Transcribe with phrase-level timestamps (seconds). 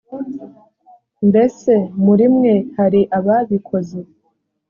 [1.27, 1.73] mbese
[2.05, 3.99] muri mwe hari ababikoze